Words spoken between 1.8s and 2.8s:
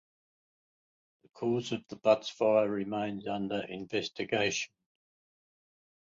the Butts fire